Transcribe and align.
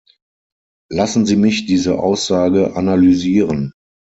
Lassen 0.89 1.27
Sie 1.27 1.35
mich 1.35 1.67
diese 1.67 1.99
Aussage 1.99 2.75
analysieren. 2.75 3.71